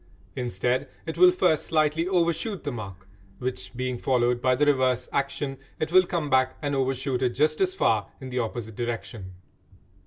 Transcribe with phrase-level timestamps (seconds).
[0.35, 3.07] Instead, it will first slightly overshoot the mark,
[3.37, 7.61] which being followed by the reverse action, it will come back and overshoot it just
[7.61, 9.33] as far in the opposite direction.